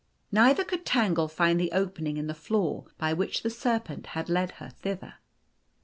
[0.31, 4.53] Neither could Tangle find the opening in the floor by which the serpent had led
[4.53, 5.17] her thither.